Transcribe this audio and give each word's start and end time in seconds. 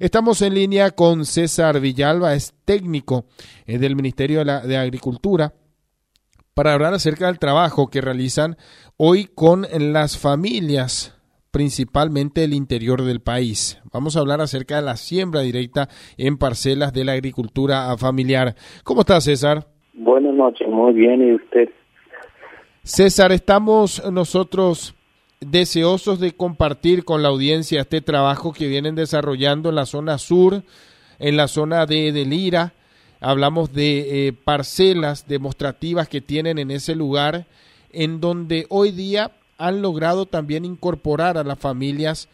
Estamos 0.00 0.40
en 0.40 0.54
línea 0.54 0.92
con 0.92 1.26
César 1.26 1.78
Villalba, 1.78 2.32
es 2.32 2.54
técnico 2.64 3.26
eh, 3.66 3.76
del 3.76 3.96
Ministerio 3.96 4.42
de, 4.42 4.76
Agricultura, 4.78 5.52
para 6.54 6.72
hablar 6.72 6.94
acerca 6.94 7.26
del 7.26 7.38
trabajo 7.38 7.90
que 7.90 8.00
realizan 8.00 8.56
hoy 8.96 9.26
con 9.26 9.66
las 9.70 10.16
familias 10.16 11.20
principalmente 11.50 12.40
del 12.40 12.54
interior 12.54 13.02
del 13.02 13.20
país. 13.20 13.78
Vamos 13.92 14.16
a 14.16 14.20
hablar 14.20 14.40
acerca 14.40 14.76
de 14.76 14.82
la 14.86 14.96
siembra 14.96 15.42
directa 15.42 15.88
en 16.16 16.38
parcelas 16.38 16.94
de 16.94 17.04
la 17.04 17.12
agricultura 17.12 17.94
familiar. 17.98 18.54
¿Cómo 18.84 19.02
está 19.02 19.20
César? 19.20 19.66
Buenas 19.92 20.32
noches, 20.32 20.66
muy 20.66 20.94
bien, 20.94 21.28
¿y 21.28 21.34
usted? 21.34 21.68
César, 22.84 23.32
estamos 23.32 24.02
nosotros 24.10 24.94
deseosos 25.40 26.20
de 26.20 26.32
compartir 26.32 27.04
con 27.04 27.22
la 27.22 27.30
audiencia 27.30 27.80
este 27.80 28.02
trabajo 28.02 28.52
que 28.52 28.68
vienen 28.68 28.94
desarrollando 28.94 29.70
en 29.70 29.74
la 29.74 29.86
zona 29.86 30.18
sur, 30.18 30.62
en 31.18 31.36
la 31.36 31.48
zona 31.48 31.86
de, 31.86 32.12
Lira. 32.26 32.74
Hablamos 33.20 33.72
de 33.72 34.28
eh, 34.28 34.32
parcelas 34.32 35.26
demostrativas 35.26 36.08
que 36.08 36.20
tienen 36.20 36.58
en 36.58 36.70
ese 36.70 36.94
lugar, 36.94 37.46
en 37.92 38.20
donde 38.20 38.66
hoy 38.68 38.92
día 38.92 39.32
han 39.58 39.82
logrado 39.82 40.26
también 40.26 40.64
incorporar 40.64 41.36
a 41.36 41.44
las 41.44 41.58
familias 41.58 42.28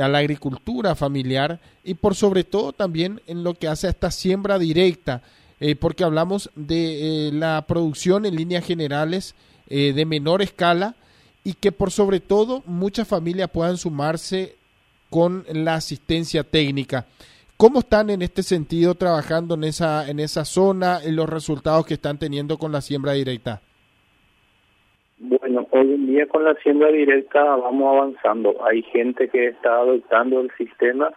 a 0.00 0.08
la 0.08 0.18
agricultura 0.18 0.94
familiar 0.94 1.60
y 1.84 1.92
por 1.92 2.14
sobre 2.14 2.44
todo 2.44 2.72
también 2.72 3.20
en 3.26 3.44
lo 3.44 3.52
que 3.52 3.68
hace 3.68 3.86
a 3.86 3.90
esta 3.90 4.10
siembra 4.10 4.58
directa, 4.58 5.20
eh, 5.60 5.76
porque 5.76 6.02
hablamos 6.02 6.48
de 6.54 7.28
eh, 7.28 7.32
la 7.32 7.66
producción 7.68 8.24
en 8.24 8.36
líneas 8.36 8.64
generales 8.64 9.34
de 9.68 10.04
menor 10.04 10.42
escala, 10.42 10.96
y 11.44 11.54
que 11.54 11.72
por 11.72 11.90
sobre 11.90 12.20
todo 12.20 12.62
muchas 12.66 13.08
familias 13.08 13.50
puedan 13.50 13.76
sumarse 13.76 14.56
con 15.10 15.44
la 15.52 15.74
asistencia 15.74 16.42
técnica. 16.42 17.06
¿Cómo 17.56 17.80
están 17.80 18.10
en 18.10 18.22
este 18.22 18.42
sentido 18.42 18.94
trabajando 18.94 19.54
en 19.54 19.64
esa, 19.64 20.08
en 20.10 20.18
esa 20.18 20.44
zona, 20.44 20.98
en 21.04 21.14
los 21.16 21.28
resultados 21.28 21.86
que 21.86 21.94
están 21.94 22.18
teniendo 22.18 22.58
con 22.58 22.72
la 22.72 22.80
siembra 22.80 23.12
directa? 23.12 23.60
Bueno, 25.18 25.68
hoy 25.70 25.92
en 25.92 26.06
día 26.06 26.26
con 26.26 26.44
la 26.44 26.54
siembra 26.56 26.88
directa 26.88 27.42
vamos 27.42 27.96
avanzando. 27.96 28.56
Hay 28.66 28.82
gente 28.82 29.28
que 29.28 29.48
está 29.48 29.76
adoptando 29.76 30.40
el 30.40 30.50
sistema, 30.58 31.12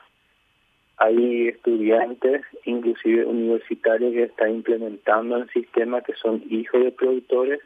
hay 0.97 1.47
estudiantes, 1.47 2.43
inclusive 2.65 3.25
universitarios 3.25 4.13
que 4.13 4.23
están 4.23 4.51
implementando 4.55 5.37
el 5.37 5.49
sistema, 5.49 6.01
que 6.01 6.13
son 6.13 6.43
hijos 6.49 6.83
de 6.83 6.91
productores 6.91 7.59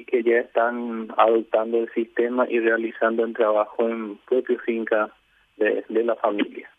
y 0.00 0.04
que 0.04 0.22
ya 0.22 0.38
están 0.38 1.08
adoptando 1.18 1.78
el 1.78 1.90
sistema 1.92 2.46
y 2.48 2.58
realizando 2.58 3.24
el 3.24 3.34
trabajo 3.34 3.88
en 3.88 4.16
propio 4.28 4.58
finca 4.60 5.10
de, 5.58 5.84
la 5.90 6.16
familia. 6.16 6.70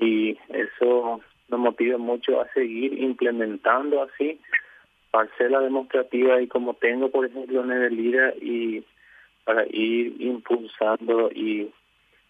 Y 0.00 0.36
eso 0.48 1.20
nos 1.48 1.60
motiva 1.60 1.96
mucho 1.96 2.40
a 2.40 2.48
seguir 2.52 2.98
implementando 3.00 4.02
así 4.02 4.40
parcela 5.12 5.60
demostrativa 5.60 6.40
y 6.40 6.46
como 6.46 6.74
tengo 6.74 7.10
por 7.10 7.26
ejemplo 7.26 7.64
en 7.64 7.72
el 7.72 8.36
y 8.40 8.84
para 9.44 9.64
ir 9.66 10.14
impulsando 10.20 11.30
y 11.32 11.70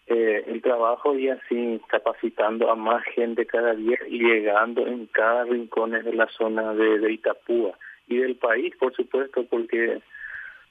eh, 0.06 0.44
el 0.46 0.62
trabajo 0.62 1.18
y 1.18 1.28
así 1.28 1.80
capacitando 1.88 2.70
a 2.70 2.76
más 2.76 3.04
gente 3.14 3.46
cada 3.46 3.74
día 3.74 3.98
y 4.08 4.18
llegando 4.18 4.86
en 4.86 5.06
cada 5.06 5.44
rincón 5.44 5.91
de 5.91 6.12
la 6.14 6.26
zona 6.28 6.74
de 6.74 7.12
Itapúa 7.12 7.76
y 8.11 8.19
del 8.19 8.36
país, 8.36 8.75
por 8.77 8.94
supuesto, 8.94 9.44
porque 9.44 10.00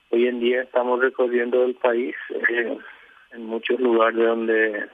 hoy 0.09 0.27
en 0.27 0.39
día 0.41 0.63
estamos 0.63 0.99
recorriendo 0.99 1.63
el 1.63 1.75
país 1.75 2.15
eh, 2.49 2.77
en 3.31 3.45
muchos 3.45 3.79
lugares 3.79 4.19
donde 4.19 4.89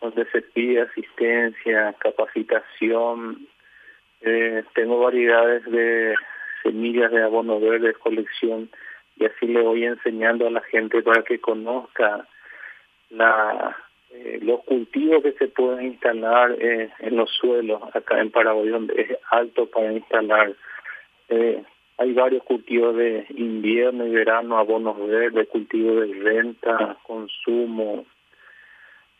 donde 0.00 0.24
se 0.32 0.42
pide 0.42 0.80
asistencia, 0.80 1.94
capacitación. 1.98 3.46
Eh, 4.20 4.64
tengo 4.74 4.98
variedades 4.98 5.64
de 5.70 6.16
semillas 6.62 7.12
de 7.12 7.22
abono 7.22 7.60
verde, 7.60 7.94
colección, 7.94 8.68
y 9.16 9.26
así 9.26 9.46
le 9.46 9.62
voy 9.62 9.84
enseñando 9.84 10.48
a 10.48 10.50
la 10.50 10.60
gente 10.62 11.02
para 11.02 11.22
que 11.22 11.40
conozca 11.40 12.26
la 13.10 13.76
eh, 14.10 14.40
los 14.42 14.64
cultivos 14.64 15.22
que 15.22 15.32
se 15.32 15.48
pueden 15.48 15.86
instalar 15.86 16.54
en 16.60 17.16
los 17.16 17.30
suelos 17.30 17.82
acá 17.94 18.20
en 18.20 18.30
Paraguay, 18.30 18.68
donde 18.68 19.00
es 19.00 19.18
alto 19.30 19.66
para 19.66 19.92
instalar 19.92 20.52
eh, 21.28 21.62
hay 21.98 22.12
varios 22.12 22.42
cultivos 22.44 22.96
de 22.96 23.26
invierno 23.30 24.06
y 24.06 24.10
verano, 24.10 24.58
abonos 24.58 24.96
verdes, 25.06 25.48
cultivos 25.48 26.08
de 26.08 26.14
renta, 26.14 26.96
consumo. 27.04 28.04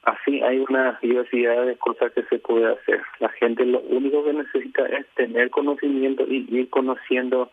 Así 0.03 0.43
hay 0.43 0.59
una 0.59 0.99
diversidad 1.01 1.65
de 1.65 1.77
cosas 1.77 2.13
que 2.13 2.23
se 2.25 2.39
puede 2.39 2.73
hacer. 2.73 3.01
La 3.21 3.29
gente 3.29 3.65
lo 3.65 3.81
único 3.81 4.25
que 4.25 4.33
necesita 4.33 4.87
es 4.87 5.07
tener 5.15 5.51
conocimiento 5.51 6.25
y 6.27 6.47
ir 6.51 6.71
conociendo 6.71 7.51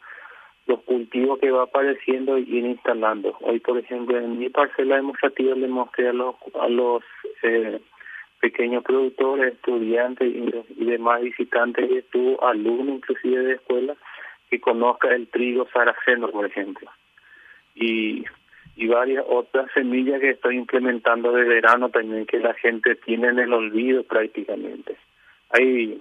los 0.65 0.81
cultivos 0.81 1.39
que 1.39 1.51
va 1.51 1.63
apareciendo 1.63 2.37
y 2.37 2.43
ir 2.43 2.65
instalando. 2.65 3.37
Hoy, 3.41 3.59
por 3.59 3.77
ejemplo, 3.77 4.17
en 4.17 4.39
mi 4.39 4.49
parcela 4.49 4.95
demostrativa 4.95 5.55
le 5.55 5.67
mostré 5.67 6.09
a 6.09 6.13
los, 6.13 6.35
a 6.59 6.67
los 6.69 7.03
eh, 7.43 7.79
pequeños 8.39 8.83
productores, 8.83 9.53
estudiantes 9.53 10.27
y, 10.27 10.81
y 10.81 10.85
demás 10.85 11.21
visitantes 11.21 11.87
que 11.87 11.97
estuvo, 11.99 12.43
alumnos 12.43 12.97
inclusive 12.97 13.43
de 13.43 13.53
escuela, 13.53 13.95
que 14.49 14.59
conozca 14.59 15.13
el 15.13 15.27
trigo 15.27 15.67
saraceno, 15.71 16.29
por 16.29 16.45
ejemplo. 16.45 16.89
Y, 17.75 18.25
y 18.75 18.87
varias 18.87 19.23
otras 19.27 19.71
semillas 19.73 20.19
que 20.19 20.31
estoy 20.31 20.57
implementando 20.57 21.31
de 21.31 21.43
verano 21.43 21.89
también 21.89 22.25
que 22.25 22.39
la 22.39 22.53
gente 22.55 22.95
tiene 22.95 23.29
en 23.29 23.39
el 23.39 23.53
olvido 23.53 24.03
prácticamente. 24.03 24.95
Hay 25.51 25.99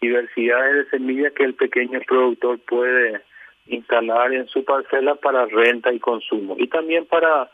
diversidades 0.00 0.84
de 0.84 0.90
semillas 0.90 1.32
que 1.34 1.44
el 1.44 1.54
pequeño 1.54 2.00
productor 2.06 2.58
puede 2.60 3.20
instalar 3.66 4.32
en 4.32 4.48
su 4.48 4.64
parcela 4.64 5.14
para 5.16 5.46
renta 5.46 5.92
y 5.92 6.00
consumo 6.00 6.56
y 6.58 6.66
también 6.68 7.06
para 7.06 7.50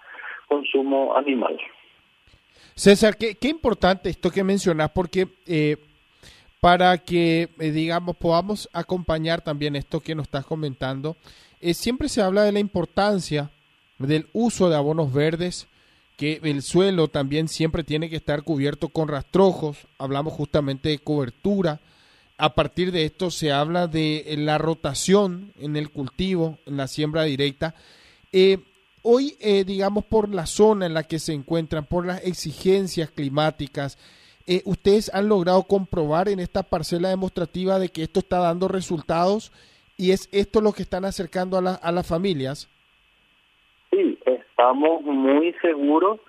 consumo 0.47 1.17
animal. 1.17 1.59
César, 2.75 3.17
qué, 3.17 3.35
qué 3.41 3.49
importante 3.49 4.11
esto 4.11 4.31
que 4.31 4.45
mencionas 4.45 4.91
porque 4.91 5.27
eh, 5.47 5.77
para 6.61 6.99
que, 6.99 7.51
eh, 7.59 7.71
digamos, 7.71 8.17
podamos 8.17 8.69
acompañar 8.73 9.43
también 9.43 9.77
esto 9.77 10.01
que 10.01 10.15
nos 10.15 10.25
estás 10.25 10.47
comentando. 10.47 11.17
Eh, 11.61 11.75
siempre 11.75 12.09
se 12.09 12.23
habla 12.23 12.45
de 12.45 12.53
la 12.53 12.61
importancia 12.61 13.51
del 13.99 14.27
uso 14.33 14.69
de 14.69 14.77
abonos 14.77 15.13
verdes, 15.13 15.67
que 16.17 16.41
el 16.43 16.63
suelo 16.63 17.09
también 17.09 17.49
siempre 17.49 17.85
tiene 17.85 18.09
que 18.09 18.17
estar 18.17 18.43
cubierto 18.43 18.89
con 18.89 19.09
rastrojos, 19.09 19.79
hablamos 19.99 20.33
justamente 20.33 20.89
de 20.89 20.99
cobertura. 20.99 21.81
A 22.39 22.55
partir 22.55 22.91
de 22.91 23.05
esto 23.05 23.31
se 23.31 23.53
habla 23.53 23.87
de 23.87 24.25
eh, 24.27 24.37
la 24.37 24.59
rotación 24.59 25.53
en 25.59 25.77
el 25.77 25.91
cultivo, 25.91 26.59
en 26.67 26.79
la 26.79 26.89
siembra 26.89 27.25
directa. 27.25 27.75
hoy, 29.03 29.37
digamos, 29.65 30.05
por 30.05 30.29
la 30.29 30.47
zona 30.47 30.87
en 30.87 30.95
la 30.95 31.05
que 31.05 31.19
se 31.19 31.33
encuentran, 31.33 31.85
por 31.85 32.07
las 32.07 32.25
exigencias 32.25 33.11
climáticas, 33.11 33.99
eh, 34.47 34.63
ustedes 34.65 35.13
han 35.15 35.29
logrado 35.29 35.63
comprobar 35.65 36.29
en 36.29 36.41
esta 36.41 36.63
parcela 36.63 37.09
demostrativa 37.09 37.79
de 37.79 37.89
que 37.89 38.03
esto 38.03 38.21
está 38.21 38.39
dando 38.39 38.69
resultados 38.69 39.53
y 39.97 40.13
es 40.13 40.29
esto 40.33 40.61
lo 40.61 40.73
que 40.73 40.83
están 40.83 41.05
acercando 41.05 41.59
a, 41.59 41.75
a 41.75 41.93
las 41.93 42.09
familias. 42.09 42.69
Sí, 43.91 44.19
estamos 44.25 45.03
muy 45.03 45.53
seguros 45.63 46.21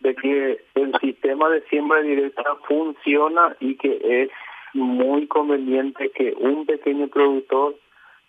de 0.00 0.14
que 0.14 0.64
el 0.74 0.92
sistema 1.00 1.48
de 1.48 1.62
siembra 1.68 2.00
directa 2.02 2.44
funciona 2.66 3.56
y 3.60 3.76
que 3.76 4.22
es 4.22 4.30
muy 4.74 5.26
conveniente 5.26 6.10
que 6.10 6.34
un 6.38 6.66
pequeño 6.66 7.08
productor 7.08 7.76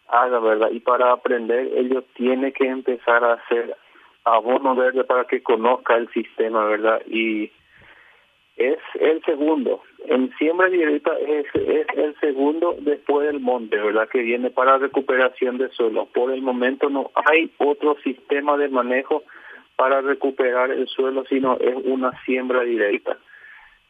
haga, 0.08 0.40
¿verdad? 0.40 0.70
Y 0.72 0.80
para 0.80 1.12
aprender, 1.12 1.70
ellos 1.76 2.04
tienen 2.16 2.52
que 2.52 2.68
empezar 2.68 3.24
a 3.24 3.34
hacer 3.34 3.76
abono 4.24 4.76
verde 4.76 5.04
para 5.04 5.26
que 5.26 5.42
conozca 5.44 5.96
el 5.96 6.10
sistema, 6.10 6.66
¿verdad? 6.66 7.02
Y 7.08 7.52
es 8.60 8.78
el 9.00 9.24
segundo. 9.24 9.82
En 10.06 10.32
siembra 10.38 10.68
directa 10.68 11.12
es, 11.18 11.46
es 11.56 11.88
el 11.96 12.16
segundo 12.20 12.76
después 12.80 13.26
del 13.26 13.40
monte, 13.40 13.78
¿verdad? 13.78 14.10
Que 14.10 14.20
viene 14.20 14.50
para 14.50 14.78
recuperación 14.78 15.58
de 15.58 15.70
suelo. 15.70 16.08
Por 16.14 16.32
el 16.32 16.42
momento 16.42 16.90
no 16.90 17.10
hay 17.16 17.50
otro 17.58 17.96
sistema 18.04 18.58
de 18.58 18.68
manejo 18.68 19.24
para 19.78 20.02
recuperar 20.02 20.72
el 20.72 20.88
suelo, 20.88 21.24
sino 21.30 21.58
es 21.58 21.76
una 21.86 22.12
siembra 22.26 22.64
directa. 22.64 23.18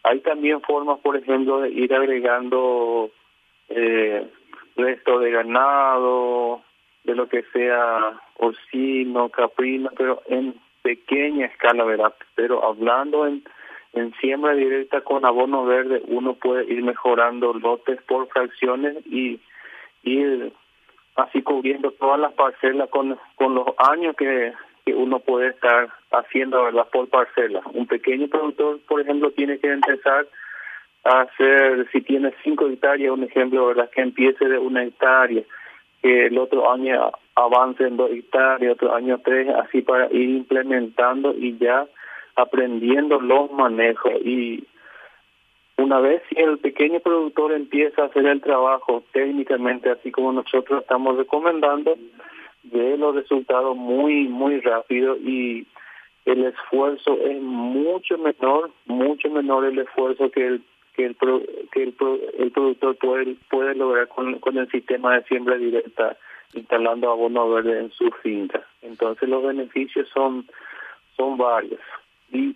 Hay 0.04 0.20
también 0.20 0.62
formas, 0.62 1.00
por 1.00 1.18
ejemplo, 1.18 1.62
de 1.62 1.72
ir 1.72 1.94
agregando 1.94 3.10
eh, 3.70 4.24
resto 4.76 5.20
de 5.20 5.32
ganado, 5.32 6.62
de 7.04 7.16
lo 7.16 7.28
que 7.28 7.44
sea 7.52 8.22
porcino, 8.38 9.30
caprino, 9.30 9.90
pero 9.98 10.22
en 10.28 10.54
pequeña 10.84 11.48
escala, 11.48 11.84
¿verdad? 11.84 12.14
Pero 12.36 12.64
hablando 12.64 13.26
en 13.26 13.44
en 13.94 14.14
siembra 14.16 14.54
directa 14.54 15.02
con 15.02 15.26
abono 15.26 15.66
verde 15.66 16.02
uno 16.08 16.34
puede 16.34 16.72
ir 16.72 16.84
mejorando 16.84 17.54
lotes 17.54 18.02
por 18.04 18.28
fracciones 18.28 18.98
y 19.06 19.40
ir 20.04 20.54
así 21.16 21.42
cubriendo 21.42 21.92
todas 21.92 22.20
las 22.20 22.34
parcelas 22.34 22.90
con, 22.90 23.18
con 23.36 23.56
los 23.56 23.68
años 23.78 24.16
que, 24.16 24.54
uno 24.92 25.20
puede 25.20 25.50
estar 25.50 25.88
haciendo 26.10 26.64
¿verdad? 26.64 26.88
por 26.92 27.08
parcela. 27.10 27.62
Un 27.74 27.86
pequeño 27.86 28.28
productor, 28.28 28.80
por 28.88 29.00
ejemplo, 29.00 29.30
tiene 29.30 29.60
que 29.60 29.72
empezar 29.72 30.26
hacer, 31.04 31.88
si 31.92 32.02
tiene 32.02 32.34
cinco 32.44 32.68
hectáreas, 32.68 33.12
un 33.12 33.24
ejemplo, 33.24 33.68
¿verdad? 33.68 33.90
Que 33.90 34.02
empiece 34.02 34.46
de 34.46 34.58
una 34.58 34.84
hectárea, 34.84 35.44
que 36.02 36.28
el 36.28 36.38
otro 36.38 36.72
año 36.72 37.12
avance 37.36 37.84
en 37.84 37.98
dos 37.98 38.12
hectáreas, 38.12 38.74
otro 38.74 38.94
año 38.94 39.20
tres, 39.24 39.50
así 39.50 39.82
para 39.82 40.12
ir 40.12 40.30
implementando 40.30 41.34
y 41.38 41.58
ya 41.58 41.86
aprendiendo 42.42 43.20
los 43.20 43.52
manejos. 43.52 44.14
Y 44.24 44.66
una 45.78 46.00
vez 46.00 46.22
si 46.30 46.40
el 46.40 46.58
pequeño 46.58 47.00
productor 47.00 47.54
empieza 47.54 48.02
a 48.02 48.06
hacer 48.06 48.26
el 48.26 48.42
trabajo 48.42 49.04
técnicamente, 49.14 49.90
así 49.90 50.12
como 50.12 50.34
nosotros 50.34 50.82
estamos 50.82 51.18
recomendando, 51.18 51.96
ve 52.64 52.98
los 52.98 53.16
resultados 53.16 53.78
muy, 53.78 54.28
muy 54.28 54.60
rápido 54.60 55.16
y 55.18 55.66
el 56.26 56.46
esfuerzo 56.46 57.18
es 57.24 57.42
mucho 57.42 58.18
menor, 58.18 58.72
mucho 58.86 59.30
menor 59.30 59.66
el 59.66 59.80
esfuerzo 59.80 60.30
que 60.30 60.48
el 60.48 60.62
que 60.96 61.06
el 61.06 61.16
que 61.72 61.84
el, 61.84 61.96
el 62.38 62.52
productor 62.52 62.98
puede 62.98 63.36
puede 63.50 63.74
lograr 63.76 64.08
con, 64.10 64.38
con 64.40 64.58
el 64.58 64.70
sistema 64.70 65.16
de 65.16 65.24
siembra 65.24 65.56
directa 65.56 66.18
instalando 66.54 67.10
abono 67.10 67.50
verde 67.50 67.80
en 67.80 67.92
su 67.92 68.12
finca. 68.22 68.62
Entonces 68.82 69.30
los 69.30 69.44
beneficios 69.44 70.10
son 70.10 70.46
son 71.16 71.38
varios 71.38 71.80
y 72.32 72.56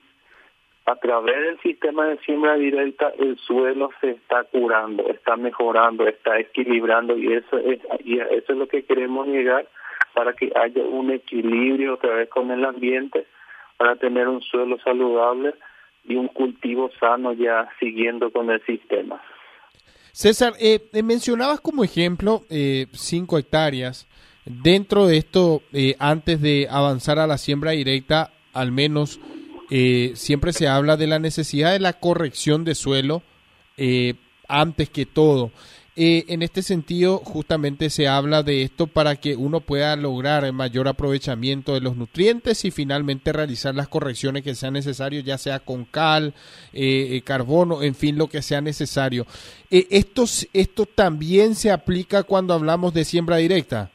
a 0.86 0.96
través 0.96 1.36
del 1.36 1.60
sistema 1.62 2.08
de 2.08 2.18
siembra 2.20 2.56
directa 2.56 3.14
el 3.18 3.38
suelo 3.40 3.90
se 4.02 4.12
está 4.12 4.44
curando, 4.46 5.08
está 5.10 5.38
mejorando, 5.38 6.08
está 6.08 6.40
equilibrando 6.40 7.18
y 7.18 7.34
eso 7.34 7.58
es 7.58 7.80
eso 8.06 8.54
es 8.54 8.58
lo 8.58 8.68
que 8.68 8.84
queremos 8.84 9.28
llegar 9.28 9.68
para 10.14 10.34
que 10.34 10.52
haya 10.56 10.84
un 10.84 11.12
equilibrio 11.12 11.96
otra 11.96 12.16
vez 12.16 12.30
con 12.30 12.52
el 12.52 12.66
ambiente 12.66 13.26
para 13.78 13.96
tener 13.96 14.28
un 14.28 14.42
suelo 14.42 14.78
saludable 14.84 15.54
y 16.06 16.16
un 16.16 16.28
cultivo 16.28 16.92
sano 17.00 17.34
ya 17.34 17.70
siguiendo 17.80 18.32
con 18.32 18.50
el 18.50 18.64
sistema. 18.66 19.22
César, 20.12 20.54
eh, 20.60 20.80
eh 20.94 21.02
mencionabas 21.02 21.60
como 21.60 21.84
ejemplo 21.84 22.42
eh, 22.50 22.88
cinco 22.92 23.38
hectáreas. 23.38 24.08
Dentro 24.46 25.08
de 25.08 25.18
esto, 25.18 25.62
eh, 25.72 25.96
antes 26.00 26.42
de 26.42 26.68
avanzar 26.70 27.18
a 27.18 27.28
la 27.28 27.38
siembra 27.38 27.72
directa, 27.72 28.32
al 28.54 28.72
menos 28.72 29.20
siempre 30.16 30.54
se 30.54 30.68
habla 30.68 30.98
de 30.98 31.08
la 31.08 31.20
necesidad 31.20 31.72
de 31.72 31.80
la 31.80 31.94
corrección 31.94 32.64
de 32.64 32.76
suelo 32.76 33.24
antes 34.48 34.90
que 34.90 35.06
todo. 35.06 35.52
Eh, 35.96 36.26
en 36.30 36.42
este 36.42 36.64
sentido, 36.64 37.20
justamente 37.20 37.92
se 37.92 38.08
habla 38.08 38.42
de 38.42 38.64
esto 38.64 38.88
para 38.88 39.16
que 39.16 39.36
uno 39.36 39.60
pueda 39.60 39.96
lograr 39.96 40.44
el 40.44 40.54
mayor 40.54 40.88
aprovechamiento 40.88 41.76
de 41.76 41.82
los 41.82 41.96
nutrientes 41.96 42.66
y 42.66 42.72
finalmente 42.72 43.32
realizar 43.32 43.76
las 43.76 43.90
correcciones 43.90 44.44
que 44.44 44.56
sean 44.56 44.74
necesarias, 44.74 45.24
ya 45.24 45.38
sea 45.38 45.60
con 45.60 45.86
cal, 45.86 46.34
eh, 46.74 47.10
eh, 47.12 47.22
carbono, 47.24 47.84
en 47.84 47.94
fin, 47.94 48.18
lo 48.18 48.28
que 48.28 48.42
sea 48.42 48.60
necesario. 48.60 49.26
esto, 49.70 50.24
¿Esto 50.54 50.86
también 50.88 51.54
se 51.54 51.72
aplica 51.72 52.24
cuando 52.24 52.56
hablamos 52.56 52.96
de 52.96 53.04
siembra 53.04 53.38
directa? 53.38 53.92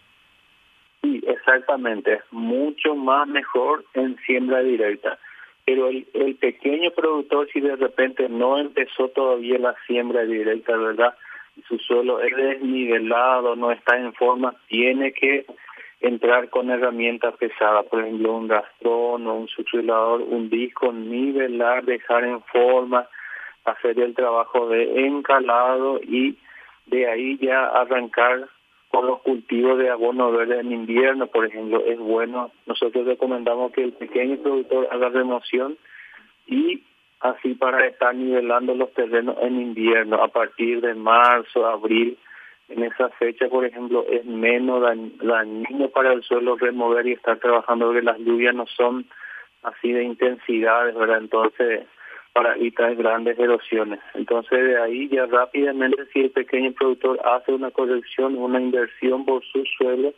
Sí, 1.03 1.21
exactamente. 1.27 2.21
Mucho 2.31 2.95
más 2.95 3.27
mejor 3.27 3.85
en 3.95 4.17
siembra 4.25 4.61
directa 4.61 5.19
pero 5.69 5.89
el, 5.89 6.37
pequeño 6.37 6.93
productor 6.93 7.47
si 7.53 7.61
de 7.61 7.77
repente 7.77 8.27
no 8.31 8.59
empezó 8.59 9.09
todavía 9.09 9.59
la 9.59 9.75
siembra 9.87 10.25
directa, 10.25 10.75
¿verdad? 10.75 11.15
su 11.69 11.77
suelo 11.77 12.23
es 12.23 12.35
desnivelado, 12.35 13.55
no 13.55 13.71
está 13.71 13.99
en 13.99 14.15
forma, 14.15 14.55
tiene 14.69 15.13
que 15.13 15.45
entrar 16.01 16.49
con 16.49 16.71
herramientas 16.71 17.37
pesadas, 17.37 17.85
por 17.85 18.01
ejemplo 18.01 18.33
un 18.33 18.49
rastrón 18.49 19.27
o 19.27 19.35
un 19.35 19.49
suturador, 19.49 20.23
un 20.23 20.49
disco, 20.49 20.91
nivelar, 20.91 21.85
dejar 21.85 22.25
en 22.25 22.41
forma, 22.45 23.07
hacer 23.67 24.01
el 24.01 24.15
trabajo 24.15 24.71
de 24.71 25.05
encalado 25.07 26.01
y 26.03 26.39
de 26.87 27.11
ahí 27.11 27.37
ya 27.43 27.67
arrancar 27.67 28.49
con 28.91 29.07
los 29.07 29.21
cultivos 29.21 29.79
de 29.79 29.91
abono 29.91 30.33
verde 30.33 30.61
en 30.61 30.73
invierno, 30.73 31.27
por 31.27 31.47
ejemplo, 31.47 31.85
es 31.85 31.99
bueno. 31.99 32.51
Nosotros 32.67 33.07
recomendamos 33.07 33.73
que 33.73 33.85
el 33.85 33.93
pequeño 33.93 34.39
productor 34.39 34.89
haga 34.91 35.11
remoción 35.11 35.77
y 36.47 36.83
así 37.21 37.55
para 37.55 37.87
estar 37.87 38.15
nivelando 38.15 38.75
los 38.75 38.93
terrenos 38.95 39.37
en 39.43 39.61
invierno 39.61 40.23
a 40.23 40.29
partir 40.29 40.81
de 40.81 40.95
marzo, 40.95 41.67
abril. 41.67 42.17
En 42.69 42.85
esa 42.85 43.09
fecha, 43.11 43.49
por 43.49 43.65
ejemplo, 43.65 44.05
es 44.11 44.27
menos 44.27 44.83
dañino 45.23 45.89
para 45.89 46.13
el 46.13 46.23
suelo 46.23 46.57
remover 46.57 47.07
y 47.07 47.13
estar 47.13 47.39
trabajando 47.39 47.87
porque 47.87 48.03
las 48.03 48.19
lluvias 48.19 48.55
no 48.55 48.67
son 48.67 49.07
así 49.63 49.91
de 49.91 50.05
intensidades, 50.05 50.95
¿verdad? 50.95 51.19
Entonces, 51.19 51.87
para 52.39 52.55
evitar 52.55 52.95
grandes 52.95 53.37
erosiones. 53.37 53.99
Entonces, 54.15 54.63
de 54.63 54.81
ahí 54.81 55.09
ya 55.09 55.27
rápidamente, 55.27 56.05
si 56.13 56.21
el 56.21 56.31
pequeño 56.31 56.71
productor 56.71 57.21
hace 57.27 57.51
una 57.51 57.73
corrección, 57.73 58.37
una 58.37 58.61
inversión 58.61 59.25
por 59.25 59.43
su 59.51 59.65
suelo 59.77 60.15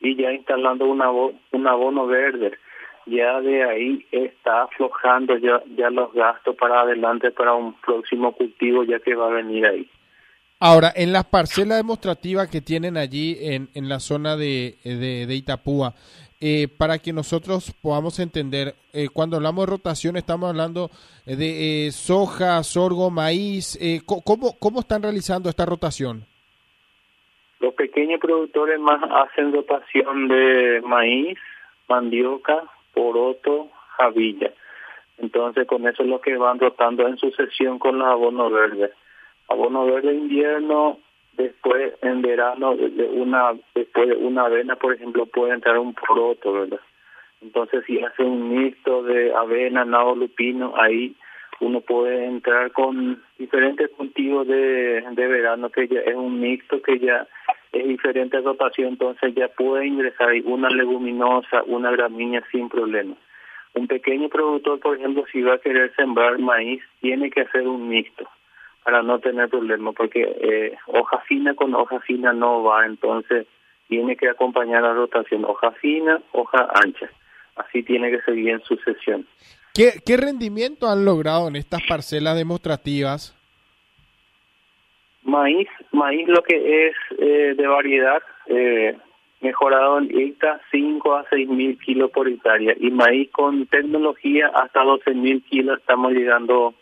y 0.00 0.20
ya 0.20 0.32
instalando 0.32 0.86
una, 0.86 1.08
un 1.12 1.68
abono 1.68 2.08
verde, 2.08 2.58
ya 3.06 3.40
de 3.40 3.62
ahí 3.62 4.04
está 4.10 4.62
aflojando 4.62 5.36
ya, 5.38 5.62
ya 5.76 5.88
los 5.90 6.12
gastos 6.12 6.56
para 6.56 6.80
adelante 6.80 7.30
para 7.30 7.54
un 7.54 7.74
próximo 7.74 8.32
cultivo 8.32 8.82
ya 8.82 8.98
que 8.98 9.14
va 9.14 9.28
a 9.28 9.34
venir 9.34 9.64
ahí. 9.64 9.88
Ahora, 10.58 10.92
en 10.96 11.12
las 11.12 11.26
parcelas 11.26 11.78
demostrativas 11.78 12.48
que 12.48 12.60
tienen 12.60 12.96
allí 12.96 13.38
en, 13.40 13.68
en 13.74 13.88
la 13.88 14.00
zona 14.00 14.36
de, 14.36 14.78
de, 14.82 15.32
Itapúa, 15.32 15.94
eh, 16.44 16.66
para 16.66 16.98
que 16.98 17.12
nosotros 17.12 17.72
podamos 17.80 18.18
entender, 18.18 18.74
eh, 18.92 19.06
cuando 19.12 19.36
hablamos 19.36 19.64
de 19.64 19.70
rotación 19.70 20.16
estamos 20.16 20.50
hablando 20.50 20.90
de 21.24 21.86
eh, 21.86 21.92
soja, 21.92 22.60
sorgo, 22.64 23.12
maíz, 23.12 23.78
¿cómo, 24.04 24.58
¿cómo 24.58 24.80
están 24.80 25.04
realizando 25.04 25.48
esta 25.48 25.64
rotación? 25.64 26.26
Los 27.60 27.74
pequeños 27.74 28.18
productores 28.18 28.80
más 28.80 29.00
hacen 29.08 29.52
rotación 29.52 30.26
de 30.26 30.82
maíz, 30.84 31.38
mandioca, 31.88 32.64
poroto, 32.92 33.68
javilla. 33.96 34.52
Entonces 35.18 35.64
con 35.68 35.86
eso 35.86 36.02
es 36.02 36.08
lo 36.08 36.20
que 36.20 36.36
van 36.36 36.58
rotando 36.58 37.06
en 37.06 37.18
sucesión 37.18 37.78
con 37.78 38.00
los 38.00 38.08
abonos 38.08 38.50
verdes. 38.50 38.90
Abono 39.48 39.86
verde 39.86 40.12
invierno, 40.12 40.98
después 41.36 41.94
en 42.02 42.22
verano 42.22 42.72
una 42.72 43.52
después 43.74 44.08
de 44.08 44.16
una 44.16 44.44
avena, 44.44 44.76
por 44.76 44.94
ejemplo, 44.94 45.26
puede 45.26 45.54
entrar 45.54 45.78
un 45.78 45.94
poroto, 45.94 46.52
¿verdad? 46.52 46.80
Entonces 47.40 47.84
si 47.86 47.98
hace 48.02 48.22
un 48.22 48.54
mixto 48.54 49.02
de 49.02 49.34
avena, 49.34 49.84
nabo, 49.84 50.14
lupino, 50.14 50.74
ahí 50.76 51.14
uno 51.60 51.80
puede 51.80 52.24
entrar 52.26 52.72
con 52.72 53.22
diferentes 53.38 53.90
cultivos 53.90 54.46
de, 54.46 55.04
de 55.10 55.26
verano 55.26 55.70
que 55.70 55.88
ya 55.88 56.00
es 56.00 56.14
un 56.14 56.40
mixto 56.40 56.80
que 56.82 56.98
ya 56.98 57.26
es 57.72 57.88
diferente 57.88 58.40
rotación, 58.40 58.88
entonces 58.88 59.34
ya 59.34 59.48
puede 59.48 59.86
ingresar 59.86 60.28
una 60.44 60.68
leguminosa, 60.68 61.62
una 61.66 61.90
gramínea 61.90 62.42
sin 62.50 62.68
problema. 62.68 63.14
Un 63.74 63.86
pequeño 63.86 64.28
productor, 64.28 64.80
por 64.80 64.96
ejemplo, 64.96 65.24
si 65.32 65.40
va 65.40 65.54
a 65.54 65.58
querer 65.58 65.94
sembrar 65.96 66.38
maíz, 66.38 66.82
tiene 67.00 67.30
que 67.30 67.40
hacer 67.40 67.66
un 67.66 67.88
mixto 67.88 68.28
para 68.84 69.02
no 69.02 69.18
tener 69.18 69.48
problema, 69.48 69.92
porque 69.92 70.22
eh, 70.22 70.76
hoja 70.86 71.18
fina 71.28 71.54
con 71.54 71.74
hoja 71.74 72.00
fina 72.00 72.32
no 72.32 72.62
va, 72.62 72.86
entonces 72.86 73.46
tiene 73.88 74.16
que 74.16 74.28
acompañar 74.28 74.82
la 74.82 74.94
rotación, 74.94 75.44
hoja 75.44 75.70
fina, 75.72 76.20
hoja 76.32 76.68
ancha. 76.74 77.10
Así 77.56 77.82
tiene 77.82 78.10
que 78.10 78.22
seguir 78.22 78.50
en 78.50 78.62
sucesión. 78.62 79.26
¿Qué, 79.74 80.00
qué 80.04 80.16
rendimiento 80.16 80.88
han 80.88 81.04
logrado 81.04 81.48
en 81.48 81.56
estas 81.56 81.82
parcelas 81.88 82.36
demostrativas? 82.36 83.36
Maíz, 85.22 85.68
maíz 85.92 86.26
lo 86.28 86.42
que 86.42 86.86
es 86.88 86.96
eh, 87.18 87.54
de 87.56 87.66
variedad, 87.66 88.22
eh, 88.46 88.96
mejorado 89.40 89.98
en 89.98 90.10
hectárea 90.18 90.60
5 90.70 91.14
a 91.14 91.26
6 91.30 91.48
mil 91.48 91.78
kilos 91.78 92.10
por 92.10 92.28
hectárea 92.28 92.74
y 92.78 92.90
maíz 92.90 93.30
con 93.30 93.66
tecnología 93.66 94.48
hasta 94.54 94.82
12 94.82 95.14
mil 95.14 95.42
kilos 95.44 95.78
estamos 95.78 96.12
llegando 96.12 96.74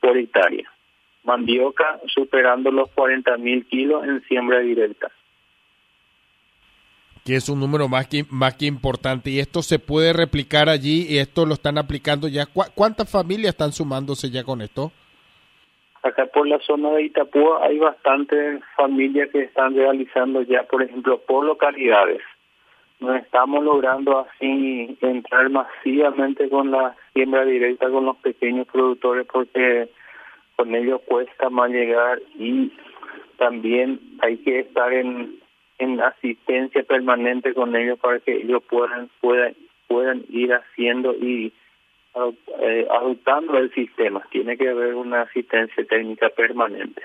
por 0.00 0.16
hectárea. 0.16 0.70
Mandioca 1.28 2.00
superando 2.06 2.70
los 2.70 2.90
40 2.92 3.36
mil 3.36 3.66
kilos 3.66 4.02
en 4.04 4.22
siembra 4.22 4.60
directa. 4.60 5.10
Que 7.22 7.36
es 7.36 7.50
un 7.50 7.60
número 7.60 7.86
más 7.86 8.08
que, 8.08 8.24
más 8.30 8.54
que 8.54 8.64
importante. 8.64 9.28
Y 9.28 9.38
esto 9.38 9.60
se 9.60 9.78
puede 9.78 10.14
replicar 10.14 10.70
allí 10.70 11.06
y 11.06 11.18
esto 11.18 11.44
lo 11.44 11.52
están 11.52 11.76
aplicando 11.76 12.28
ya. 12.28 12.46
¿Cuántas 12.74 13.10
familias 13.10 13.50
están 13.50 13.72
sumándose 13.72 14.30
ya 14.30 14.42
con 14.42 14.62
esto? 14.62 14.90
Acá 16.02 16.24
por 16.26 16.48
la 16.48 16.58
zona 16.60 16.92
de 16.92 17.02
Itapúa 17.02 17.66
hay 17.66 17.78
bastantes 17.78 18.62
familias 18.74 19.28
que 19.30 19.42
están 19.42 19.74
realizando 19.74 20.40
ya, 20.42 20.62
por 20.62 20.82
ejemplo, 20.82 21.20
por 21.26 21.44
localidades. 21.44 22.22
No 23.00 23.14
estamos 23.14 23.62
logrando 23.62 24.20
así 24.20 24.96
entrar 25.02 25.50
masivamente 25.50 26.48
con 26.48 26.70
la 26.70 26.96
siembra 27.12 27.44
directa 27.44 27.90
con 27.90 28.06
los 28.06 28.16
pequeños 28.16 28.66
productores 28.68 29.26
porque 29.30 29.90
con 30.58 30.74
ellos 30.74 31.00
cuesta 31.06 31.50
más 31.50 31.70
llegar 31.70 32.20
y 32.36 32.72
también 33.36 34.00
hay 34.20 34.38
que 34.38 34.58
estar 34.58 34.92
en, 34.92 35.38
en 35.78 36.00
asistencia 36.00 36.82
permanente 36.82 37.54
con 37.54 37.76
ellos 37.76 37.96
para 38.00 38.18
que 38.18 38.38
ellos 38.38 38.64
puedan 38.68 39.08
puedan 39.20 39.54
puedan 39.86 40.24
ir 40.28 40.52
haciendo 40.52 41.14
y 41.14 41.52
eh, 42.60 42.88
adoptando 42.90 43.56
el 43.56 43.72
sistema. 43.72 44.20
Tiene 44.32 44.56
que 44.56 44.68
haber 44.68 44.96
una 44.96 45.22
asistencia 45.22 45.84
técnica 45.84 46.28
permanente. 46.30 47.02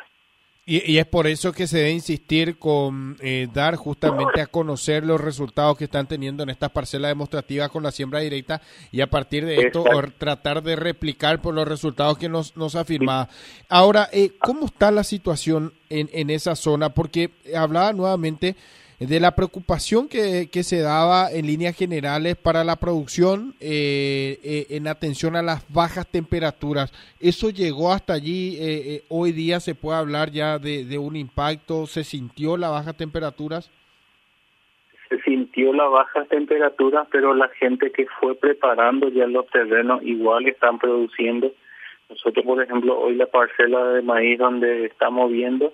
Y, 0.65 0.97
es 0.97 1.05
por 1.05 1.27
eso 1.27 1.51
que 1.51 1.67
se 1.67 1.79
debe 1.79 1.91
insistir 1.91 2.57
con 2.57 3.17
eh, 3.19 3.49
dar 3.53 3.75
justamente 3.75 4.39
a 4.39 4.47
conocer 4.47 5.03
los 5.03 5.19
resultados 5.19 5.77
que 5.77 5.83
están 5.83 6.07
teniendo 6.07 6.41
en 6.41 6.49
estas 6.49 6.71
parcelas 6.71 7.11
demostrativas 7.11 7.69
con 7.69 7.83
la 7.83 7.91
siembra 7.91 8.21
directa 8.21 8.61
y 8.89 9.01
a 9.01 9.09
partir 9.09 9.45
de 9.45 9.57
esto 9.57 9.83
tratar 10.17 10.63
de 10.63 10.77
replicar 10.77 11.41
por 11.41 11.53
los 11.53 11.67
resultados 11.67 12.17
que 12.17 12.29
nos, 12.29 12.55
nos 12.55 12.75
afirmaba. 12.75 13.27
Ahora, 13.67 14.07
eh, 14.13 14.37
¿cómo 14.39 14.67
está 14.67 14.89
la 14.89 15.03
situación 15.03 15.73
en, 15.89 16.09
en 16.13 16.29
esa 16.29 16.55
zona? 16.55 16.93
Porque 16.93 17.31
hablaba 17.53 17.91
nuevamente 17.91 18.55
de 19.07 19.19
la 19.19 19.35
preocupación 19.35 20.07
que, 20.07 20.49
que, 20.51 20.63
se 20.63 20.81
daba 20.81 21.31
en 21.31 21.47
líneas 21.47 21.75
generales 21.75 22.35
para 22.35 22.63
la 22.63 22.75
producción 22.75 23.53
eh, 23.59 24.39
eh, 24.43 24.67
en 24.69 24.87
atención 24.87 25.35
a 25.35 25.41
las 25.41 25.65
bajas 25.73 26.07
temperaturas. 26.07 26.91
¿Eso 27.19 27.49
llegó 27.49 27.91
hasta 27.91 28.13
allí? 28.13 28.57
Eh, 28.59 29.01
¿Hoy 29.09 29.31
día 29.31 29.59
se 29.59 29.75
puede 29.75 29.97
hablar 29.97 30.31
ya 30.31 30.59
de, 30.59 30.97
un 30.97 31.15
impacto? 31.15 31.85
¿Se 31.85 32.03
sintió 32.03 32.57
las 32.57 32.71
bajas 32.71 32.95
temperaturas? 32.95 33.71
Se 35.09 35.21
sintió 35.21 35.73
las 35.73 35.89
bajas 35.91 36.27
temperaturas, 36.29 37.07
pero 37.11 37.33
la 37.33 37.49
gente 37.49 37.91
que 37.91 38.05
fue 38.19 38.35
preparando 38.35 39.09
ya 39.09 39.27
los 39.27 39.47
terrenos 39.47 40.01
igual 40.03 40.47
están 40.47 40.79
produciendo. 40.79 41.51
Nosotros, 42.09 42.45
por 42.45 42.61
ejemplo, 42.61 42.99
hoy 42.99 43.15
la 43.15 43.25
parcela 43.25 43.85
de 43.89 44.01
maíz 44.01 44.37
donde 44.37 44.85
estamos 44.85 45.31
viendo, 45.31 45.73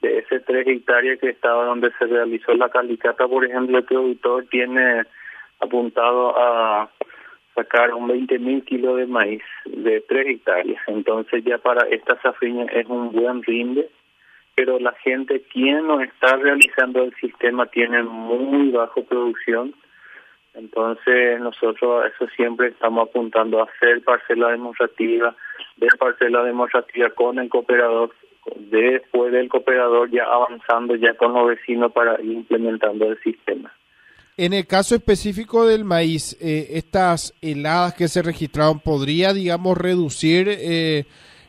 de 0.00 0.18
ese 0.18 0.40
tres 0.40 0.66
hectáreas 0.66 1.18
que 1.18 1.30
estaba 1.30 1.64
donde 1.64 1.90
se 1.98 2.06
realizó 2.06 2.54
la 2.54 2.68
calicata, 2.68 3.28
por 3.28 3.44
ejemplo, 3.44 3.78
el 3.78 3.84
productor 3.84 4.46
tiene 4.50 5.04
apuntado 5.60 6.34
a 6.38 6.90
sacar 7.54 7.92
un 7.92 8.08
20 8.08 8.38
mil 8.38 8.64
kilos 8.64 8.96
de 8.96 9.06
maíz 9.06 9.42
de 9.66 10.00
tres 10.02 10.26
hectáreas. 10.26 10.80
Entonces 10.86 11.44
ya 11.44 11.58
para 11.58 11.86
esta 11.88 12.20
safriña 12.22 12.66
es 12.72 12.86
un 12.86 13.12
buen 13.12 13.42
rinde, 13.42 13.88
pero 14.54 14.78
la 14.78 14.92
gente 15.04 15.42
quien 15.52 15.86
no 15.86 16.00
está 16.00 16.36
realizando 16.36 17.02
el 17.02 17.14
sistema 17.16 17.66
tiene 17.66 18.02
muy 18.02 18.70
bajo 18.70 19.04
producción. 19.04 19.74
Entonces 20.54 21.40
nosotros 21.40 22.06
eso 22.06 22.26
siempre 22.34 22.68
estamos 22.68 23.08
apuntando 23.08 23.60
a 23.60 23.64
hacer 23.64 24.02
parcela 24.02 24.48
demostrativa, 24.50 25.34
de 25.76 25.88
parcela 25.98 26.42
demostrativa 26.42 27.10
con 27.10 27.38
el 27.38 27.48
cooperador 27.48 28.10
después 28.56 29.32
del 29.32 29.48
cooperador 29.48 30.10
ya 30.10 30.24
avanzando 30.24 30.94
ya 30.96 31.14
con 31.14 31.32
los 31.32 31.48
vecinos 31.48 31.92
para 31.92 32.20
ir 32.20 32.32
implementando 32.32 33.06
el 33.06 33.18
sistema. 33.22 33.72
En 34.36 34.54
el 34.54 34.66
caso 34.66 34.94
específico 34.94 35.66
del 35.66 35.84
maíz, 35.84 36.36
eh, 36.40 36.68
estas 36.78 37.34
heladas 37.42 37.94
que 37.94 38.08
se 38.08 38.22
registraron, 38.22 38.80
¿podría, 38.80 39.34
digamos, 39.34 39.76
reducir 39.76 40.46
eh, 40.48 41.04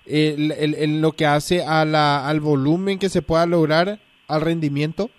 el, 0.06 1.02
lo 1.02 1.14
que 1.14 1.26
hace 1.26 1.64
a 1.64 1.86
la, 1.86 2.28
al 2.28 2.42
volumen 2.42 3.00
que 3.00 3.08
se 3.08 3.22
pueda 3.22 3.46
lograr, 3.46 4.00
al 4.28 4.42
rendimiento? 4.42 5.10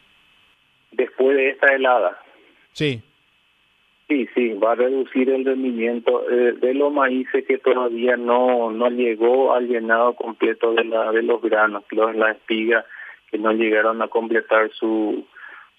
Después 0.91 1.35
de 1.37 1.51
esta 1.51 1.75
helada. 1.75 2.19
Sí. 2.73 3.03
Sí, 4.13 4.29
sí, 4.35 4.53
va 4.53 4.73
a 4.73 4.75
reducir 4.75 5.31
el 5.31 5.43
rendimiento 5.43 6.29
eh, 6.31 6.53
de 6.61 6.75
los 6.75 6.93
maíces 6.93 7.47
que 7.47 7.57
todavía 7.57 8.15
no 8.19 8.71
no 8.71 8.91
llegó 8.91 9.55
al 9.55 9.69
llenado 9.69 10.15
completo 10.15 10.75
de 10.75 10.85
la 10.85 11.11
de 11.13 11.23
los 11.23 11.41
granos, 11.41 11.83
los 11.93 12.15
la 12.15 12.33
espiga 12.33 12.85
que 13.31 13.39
no 13.39 13.53
llegaron 13.53 14.03
a 14.03 14.09
completar 14.09 14.71
su 14.73 15.25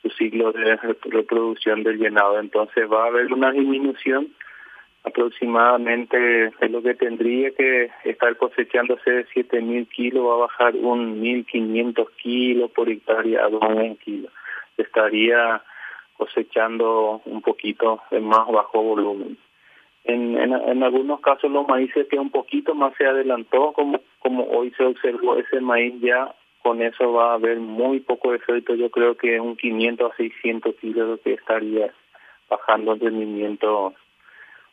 su 0.01 0.09
ciclo 0.09 0.51
de 0.51 0.77
reproducción 0.77 1.83
del 1.83 1.99
llenado. 1.99 2.39
Entonces 2.39 2.91
va 2.91 3.03
a 3.03 3.07
haber 3.09 3.31
una 3.31 3.51
disminución 3.51 4.29
aproximadamente 5.03 6.17
de 6.17 6.69
lo 6.69 6.81
que 6.81 6.95
tendría 6.95 7.51
que 7.51 7.91
estar 8.03 8.35
cosechándose 8.37 9.11
de 9.11 9.27
7.000 9.27 9.87
kilos, 9.89 10.25
va 10.25 10.33
a 10.33 10.47
bajar 10.47 10.75
un 10.75 11.21
1.500 11.21 12.07
kilos 12.15 12.71
por 12.71 12.89
hectárea 12.89 13.45
a 13.45 13.49
2.000 13.49 13.99
kilos. 13.99 14.33
Estaría 14.75 15.61
cosechando 16.17 17.21
un 17.25 17.41
poquito 17.41 18.01
de 18.11 18.19
más 18.19 18.47
bajo 18.47 18.81
volumen. 18.81 19.37
En, 20.05 20.37
en, 20.37 20.83
algunos 20.83 21.21
casos 21.21 21.49
los 21.49 21.65
maíces 21.65 22.07
que 22.09 22.19
un 22.19 22.29
poquito 22.29 22.75
más 22.75 22.93
se 22.97 23.05
adelantó, 23.05 23.71
como, 23.71 24.01
como 24.19 24.43
hoy 24.45 24.71
se 24.75 24.83
observó 24.83 25.37
ese 25.37 25.61
maíz 25.61 25.93
ya, 26.01 26.35
con 26.61 26.81
eso 26.81 27.13
va 27.13 27.31
a 27.31 27.35
haber 27.35 27.59
muy 27.59 28.01
poco 28.01 28.33
efecto, 28.33 28.75
yo 28.75 28.89
creo 28.89 29.15
que 29.15 29.39
un 29.39 29.55
500 29.55 30.11
a 30.11 30.15
600 30.15 30.75
kilos 30.75 31.19
que 31.23 31.33
estaría 31.33 31.93
bajando 32.49 32.93
el 32.93 32.99
rendimiento 32.99 33.93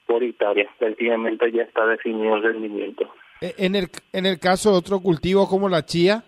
por 0.06 0.24
hectárea, 0.24 0.68
prácticamente 0.78 1.52
ya 1.52 1.62
está 1.62 1.86
definido 1.86 2.36
el 2.36 2.42
rendimiento. 2.42 3.08
E, 3.40 3.54
en 3.58 3.76
el, 3.76 3.88
en 4.12 4.26
el 4.26 4.40
caso 4.40 4.72
de 4.72 4.78
otro 4.78 5.00
cultivo 5.00 5.48
como 5.48 5.68
la 5.68 5.84
chía, 5.84 6.24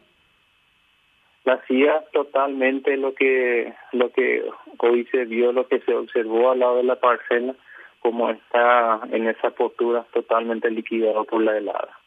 la 1.44 1.60
CIA 1.66 2.04
totalmente 2.12 2.96
lo 2.96 3.14
que 3.14 3.72
lo 3.92 4.10
que 4.10 4.44
hoy 4.78 5.04
se 5.10 5.24
vio, 5.24 5.52
lo 5.52 5.66
que 5.66 5.80
se 5.80 5.94
observó 5.94 6.52
al 6.52 6.60
lado 6.60 6.76
de 6.76 6.84
la 6.84 6.96
parcela, 6.96 7.54
como 8.00 8.30
está 8.30 9.00
en 9.10 9.28
esa 9.28 9.50
postura 9.50 10.04
totalmente 10.12 10.70
liquidado 10.70 11.24
por 11.24 11.42
la 11.42 11.56
helada. 11.56 11.98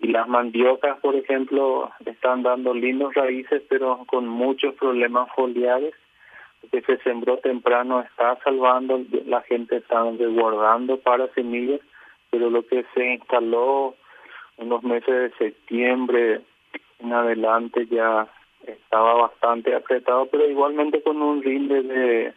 Y 0.00 0.08
las 0.08 0.28
mandiocas, 0.28 0.98
por 1.00 1.14
ejemplo, 1.14 1.92
están 2.04 2.42
dando 2.42 2.74
lindos 2.74 3.14
raíces, 3.14 3.62
pero 3.68 4.04
con 4.06 4.26
muchos 4.26 4.74
problemas 4.74 5.28
foliares. 5.34 5.94
Lo 6.62 6.68
que 6.70 6.82
se 6.82 6.96
sembró 7.02 7.38
temprano 7.38 8.00
está 8.00 8.38
salvando, 8.42 9.00
la 9.26 9.42
gente 9.42 9.76
está 9.76 10.02
resguardando 10.18 10.98
para 10.98 11.28
semillas, 11.28 11.80
pero 12.30 12.50
lo 12.50 12.66
que 12.66 12.84
se 12.94 13.14
instaló 13.14 13.94
en 14.56 14.68
los 14.68 14.82
meses 14.82 15.14
de 15.14 15.30
septiembre 15.38 16.40
en 16.98 17.12
adelante 17.12 17.86
ya 17.86 18.26
estaba 18.72 19.14
bastante 19.14 19.74
apretado, 19.74 20.26
pero 20.26 20.48
igualmente 20.48 21.02
con 21.02 21.20
un 21.20 21.42
rinde 21.42 21.82
de, 21.82 22.34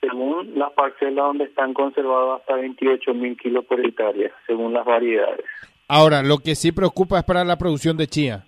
según 0.00 0.58
las 0.58 0.72
parcelas 0.72 1.26
donde 1.26 1.44
están 1.44 1.74
conservados, 1.74 2.40
hasta 2.40 2.56
28 2.56 3.14
mil 3.14 3.36
kilos 3.36 3.64
por 3.64 3.84
hectárea, 3.84 4.30
según 4.46 4.72
las 4.72 4.84
variedades. 4.84 5.44
Ahora, 5.88 6.22
lo 6.22 6.38
que 6.38 6.54
sí 6.54 6.72
preocupa 6.72 7.18
es 7.18 7.24
para 7.24 7.44
la 7.44 7.58
producción 7.58 7.96
de 7.96 8.06
chía. 8.06 8.44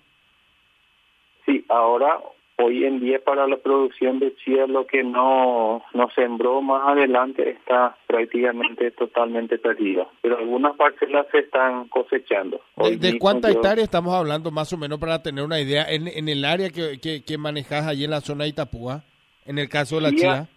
Sí, 1.45 1.65
ahora 1.67 2.19
hoy 2.57 2.85
en 2.85 2.99
día 2.99 3.19
para 3.23 3.47
la 3.47 3.57
producción 3.57 4.19
de 4.19 4.35
chía 4.35 4.67
lo 4.67 4.85
que 4.85 5.03
no, 5.03 5.83
no 5.93 6.09
sembró 6.15 6.61
más 6.61 6.87
adelante 6.87 7.49
está 7.49 7.97
prácticamente 8.07 8.91
totalmente 8.91 9.57
perdido. 9.57 10.07
Pero 10.21 10.37
algunas 10.37 10.75
parcelas 10.75 11.25
se 11.31 11.39
están 11.39 11.87
cosechando. 11.87 12.61
¿De, 12.77 13.17
cuántas 13.17 13.51
hectáreas 13.51 13.85
estamos 13.85 14.13
hablando 14.13 14.51
más 14.51 14.71
o 14.73 14.77
menos 14.77 14.99
para 14.99 15.21
tener 15.21 15.43
una 15.43 15.59
idea 15.59 15.85
en, 15.89 16.07
en 16.07 16.29
el 16.29 16.45
área 16.45 16.69
que, 16.69 16.99
que, 17.25 17.37
manejas 17.37 17.87
allí 17.87 18.05
en 18.05 18.11
la 18.11 18.21
zona 18.21 18.43
de 18.43 18.51
Itapúa, 18.51 19.03
en 19.45 19.57
el 19.57 19.67
caso 19.69 19.95
de 19.95 20.01
la 20.01 20.11
chía? 20.11 20.47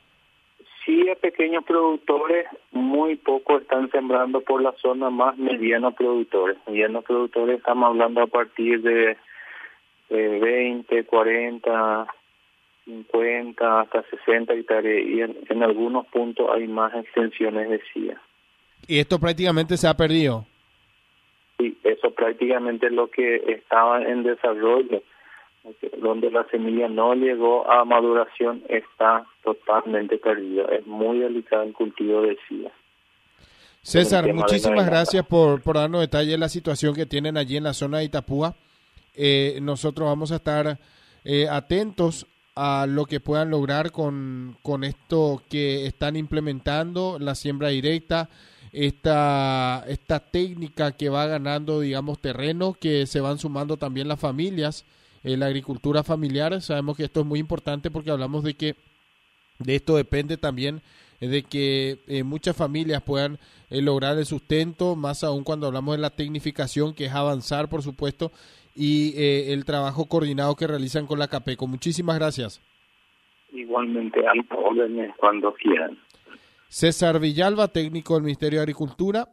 Sí, 0.84 1.08
a 1.10 1.16
pequeños 1.16 1.64
productores 1.64 2.46
muy 2.70 3.16
poco 3.16 3.58
están 3.58 3.90
sembrando 3.90 4.40
por 4.42 4.62
la 4.62 4.72
zona 4.80 5.10
más 5.10 5.36
medianos 5.36 5.94
productores. 5.94 6.58
Medianos 6.68 7.04
productores 7.04 7.58
estamos 7.58 7.88
hablando 7.88 8.22
a 8.22 8.28
partir 8.28 8.82
de 8.82 9.16
eh, 10.10 10.38
20, 10.40 11.04
40, 11.04 12.06
50, 12.84 13.80
hasta 13.80 14.02
60 14.02 14.54
hectáreas 14.54 15.06
y 15.06 15.20
en, 15.52 15.62
algunos 15.62 16.06
puntos 16.06 16.48
hay 16.54 16.68
más 16.68 16.94
extensiones 16.94 17.68
de 17.68 17.80
CIA. 17.92 18.20
¿Y 18.86 19.00
esto 19.00 19.18
prácticamente 19.18 19.76
se 19.76 19.88
ha 19.88 19.96
perdido? 19.96 20.46
Sí, 21.58 21.76
eso 21.82 22.12
prácticamente 22.12 22.86
es 22.86 22.92
lo 22.92 23.10
que 23.10 23.36
estaba 23.48 24.02
en 24.02 24.22
desarrollo, 24.22 25.02
donde 25.98 26.30
la 26.30 26.44
semilla 26.44 26.88
no 26.88 27.14
llegó 27.14 27.68
a 27.68 27.84
maduración, 27.84 28.62
está 28.68 29.26
totalmente 29.42 30.18
perdido. 30.18 30.68
Es 30.70 30.86
muy 30.86 31.18
delicado 31.18 31.64
el 31.64 31.72
cultivo 31.72 32.22
de 32.22 32.38
CIA. 32.46 32.70
César, 33.82 34.32
muchísimas 34.32 34.86
gracias 34.86 35.26
por, 35.26 35.62
por 35.62 35.76
darnos 35.76 36.00
detalles 36.00 36.32
de 36.32 36.38
la 36.38 36.48
situación 36.48 36.94
que 36.94 37.06
tienen 37.06 37.36
allí 37.36 37.56
en 37.56 37.64
la 37.64 37.72
zona 37.72 37.98
de 37.98 38.04
Itapúa. 38.04 38.54
Eh, 39.16 39.58
nosotros 39.62 40.06
vamos 40.06 40.30
a 40.30 40.36
estar 40.36 40.78
eh, 41.24 41.48
atentos 41.48 42.26
a 42.54 42.86
lo 42.86 43.06
que 43.06 43.18
puedan 43.18 43.50
lograr 43.50 43.90
con, 43.90 44.58
con 44.62 44.84
esto 44.84 45.42
que 45.48 45.86
están 45.86 46.16
implementando, 46.16 47.18
la 47.18 47.34
siembra 47.34 47.68
directa, 47.68 48.28
esta, 48.72 49.84
esta 49.88 50.20
técnica 50.20 50.92
que 50.92 51.08
va 51.08 51.26
ganando, 51.26 51.80
digamos, 51.80 52.20
terreno, 52.20 52.74
que 52.74 53.06
se 53.06 53.20
van 53.20 53.38
sumando 53.38 53.78
también 53.78 54.06
las 54.06 54.20
familias, 54.20 54.84
eh, 55.24 55.36
la 55.36 55.46
agricultura 55.46 56.02
familiar. 56.02 56.60
Sabemos 56.60 56.96
que 56.96 57.04
esto 57.04 57.20
es 57.20 57.26
muy 57.26 57.40
importante 57.40 57.90
porque 57.90 58.10
hablamos 58.10 58.44
de 58.44 58.54
que 58.54 58.76
de 59.58 59.76
esto 59.76 59.96
depende 59.96 60.36
también 60.36 60.82
de 61.18 61.42
que 61.44 62.22
muchas 62.26 62.54
familias 62.54 63.02
puedan 63.02 63.38
lograr 63.70 64.18
el 64.18 64.26
sustento, 64.26 64.96
más 64.96 65.24
aún 65.24 65.44
cuando 65.44 65.66
hablamos 65.66 65.96
de 65.96 66.02
la 66.02 66.10
tecnificación, 66.10 66.92
que 66.92 67.06
es 67.06 67.12
avanzar, 67.12 67.70
por 67.70 67.82
supuesto, 67.82 68.32
y 68.76 69.14
eh, 69.16 69.52
el 69.52 69.64
trabajo 69.64 70.06
coordinado 70.06 70.54
que 70.54 70.66
realizan 70.66 71.06
con 71.06 71.18
la 71.18 71.28
CAPECO. 71.28 71.66
Muchísimas 71.66 72.18
gracias. 72.18 72.60
Igualmente, 73.52 74.20
al 74.26 74.44
órdenes 74.50 75.14
cuando 75.16 75.54
quieran. 75.54 75.98
César 76.68 77.20
Villalba, 77.20 77.68
técnico 77.68 78.14
del 78.14 78.24
Ministerio 78.24 78.58
de 78.58 78.64
Agricultura, 78.64 79.24